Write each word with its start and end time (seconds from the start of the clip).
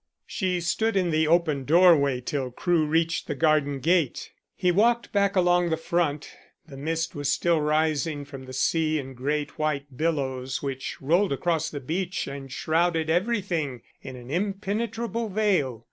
She 0.25 0.59
stood 0.61 0.97
in 0.97 1.11
the 1.11 1.27
open 1.27 1.63
doorway 1.63 2.21
till 2.21 2.49
Crewe 2.49 2.87
reached 2.87 3.27
the 3.27 3.35
garden 3.35 3.77
gate. 3.79 4.31
He 4.55 4.71
walked 4.71 5.11
back 5.11 5.35
along 5.35 5.69
the 5.69 5.77
front. 5.77 6.35
The 6.65 6.75
mist 6.75 7.13
was 7.13 7.31
still 7.31 7.61
rising 7.61 8.25
from 8.25 8.45
the 8.45 8.51
sea 8.53 8.97
in 8.97 9.13
great 9.13 9.59
white 9.59 9.95
billows, 9.95 10.63
which 10.63 10.99
rolled 11.03 11.31
across 11.31 11.69
the 11.69 11.79
beach 11.79 12.25
and 12.25 12.51
shrouded 12.51 13.11
everything 13.11 13.83
in 14.01 14.15
an 14.15 14.31
impenetrable 14.31 15.29
veil. 15.29 15.79